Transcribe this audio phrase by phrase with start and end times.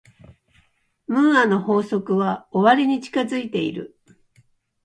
[1.05, 3.99] ムーアの法則は終わりに近づいている。